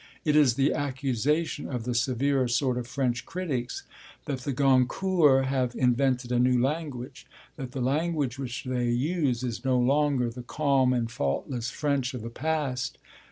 [0.25, 3.83] It is the accusation of the severer sort of French critics
[4.25, 9.63] that the Goncourts have invented a new language; that the language which they use is
[9.63, 12.97] no longer the calm and faultless French of the past.